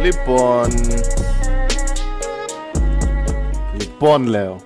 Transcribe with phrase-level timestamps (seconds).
[0.00, 0.68] Λοιπόν.
[3.78, 4.60] Λοιπόν, λέω.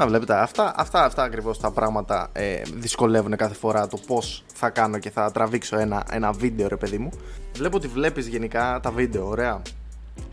[0.00, 4.70] Α, βλέπετε, αυτά, αυτά, αυτά ακριβώς τα πράγματα ε, δυσκολεύουν κάθε φορά το πώς θα
[4.70, 7.10] κάνω και θα τραβήξω ένα, ένα βίντεο ρε παιδί μου.
[7.56, 9.62] Βλέπω ότι βλέπεις γενικά τα βίντεο, ωραία.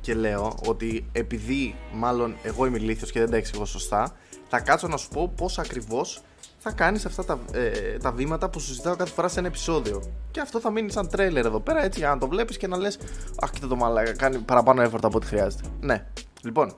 [0.02, 4.16] Και λέω ότι επειδή μάλλον εγώ είμαι ηλίθιος και δεν τα εξηγώ σωστά,
[4.48, 6.22] θα κάτσω να σου πω πώς ακριβώς
[6.62, 10.04] θα κάνεις αυτά τα, ε, τα βήματα που σου ζητάω κάθε φορά σε ένα επεισόδιο.
[10.32, 12.78] Και αυτό θα μείνει σαν τρέιλερ εδώ πέρα, έτσι για να το βλέπεις και να
[12.78, 13.00] λες
[13.42, 15.64] Αχ, κοίτα το μαλάκα, κάνει παραπάνω effort από ό,τι χρειάζεται.
[15.80, 16.06] Ναι,
[16.44, 16.74] λοιπόν,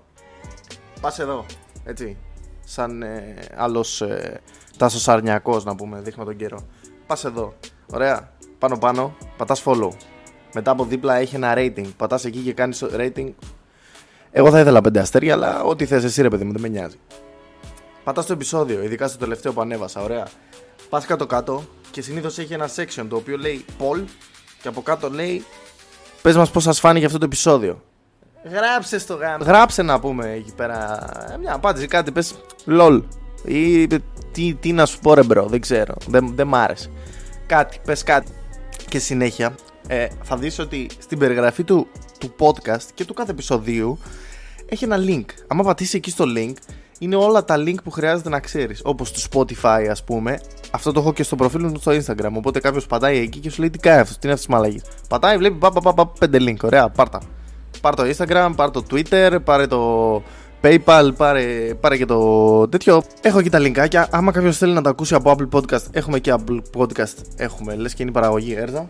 [1.02, 1.46] πας εδώ,
[1.84, 2.18] έτσι,
[2.66, 4.42] σαν ε, άλλος ε,
[4.78, 6.66] Τάσος Αρνιακός να πούμε, δείχνω τον καιρό.
[7.08, 7.54] Πας εδώ,
[7.94, 9.90] ωραία, πάνω πάνω, πατάς follow.
[10.54, 13.30] Μετά από δίπλα έχει ένα rating, πατάς εκεί και κάνεις rating.
[14.32, 16.96] Εγώ θα ήθελα πέντε αστέρια, αλλά ό,τι θες εσύ ρε παιδί μου, δεν με νοιάζει.
[18.04, 20.28] Πατάς το επεισόδιο, ειδικά στο τελευταίο που ανέβασα, ωραία.
[20.90, 24.04] Πας κάτω κάτω και συνήθως έχει ένα section το οποίο λέει poll
[24.62, 25.44] και από κάτω λέει
[26.22, 27.82] πες μας πώς σας φάνηκε αυτό το επεισόδιο.
[28.44, 29.44] Γράψε στο γάμο.
[29.44, 31.08] Γράψε να πούμε εκεί πέρα.
[31.34, 32.34] ε, Μια απάντηση, κάτι πες.
[32.68, 33.02] LOL.
[33.44, 33.88] Ή
[34.32, 35.94] τι, τι να σου πω, ρε bro, δεν ξέρω.
[36.08, 36.90] Δεν, δεν μ' άρεσε.
[37.46, 38.32] Κάτι, πες κάτι.
[38.90, 39.56] Και συνέχεια
[39.88, 41.88] ε, θα δεις ότι στην περιγραφή του,
[42.20, 44.00] του podcast και του κάθε επεισοδίου
[44.66, 45.26] έχει ένα link.
[45.48, 46.54] Άμα πατήσεις εκεί στο link,
[47.00, 48.82] είναι όλα τα link που χρειάζεται να ξέρεις.
[48.84, 50.40] Όπως το Spotify, ας πούμε.
[50.72, 52.32] Αυτό το έχω και στο προφίλ μου στο Instagram.
[52.34, 54.82] Οπότε κάποιος πατάει εκεί και σου λέει τι κάνει αυτός, τι είναι αυτή τη μαλαγή.
[55.10, 56.58] Πατάει, βλέπει πα, πα, πα, πα, πέντε link.
[56.64, 57.22] Ωραία, πάρτα.
[57.82, 60.24] Πάρ το Instagram, πάρ το Twitter, πάρε το
[60.62, 63.04] PayPal, πάρε, πάρε και το τέτοιο.
[63.22, 64.08] Έχω εκεί τα linkάκια.
[64.12, 67.16] Άμα κάποιος θέλει να τα ακούσει από Apple Podcast, έχουμε και Apple Podcast.
[67.36, 68.90] Έχουμε, λες και είναι η παραγωγή, Έρζα.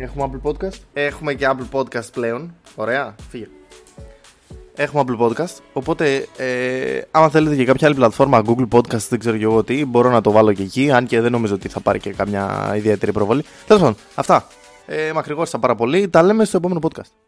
[0.00, 2.54] Έχουμε Apple Podcast; Έχουμε και Apple Podcast πλέον.
[2.74, 3.48] Ωραία, φύγε.
[4.74, 5.56] Έχουμε Apple Podcast.
[5.72, 9.84] Οπότε, ε, άμα θέλετε και κάποια άλλη πλατφόρμα, Google Podcast, δεν ξέρω και εγώ τι,
[9.84, 10.90] μπορώ να το βάλω και εκεί.
[10.90, 13.44] Αν και δεν νομίζω ότι θα πάρει και καμιά ιδιαίτερη προβολή.
[13.66, 14.46] Τέλος πάντων, αυτά.
[14.86, 16.08] Ε, μακρηγόρησα πάρα πολύ.
[16.08, 17.19] Τα λέμε στο επόμενο podcast.